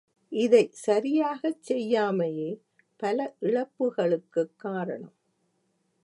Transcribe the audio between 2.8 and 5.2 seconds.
பல இழப்புகளுக்குக் காரணம்.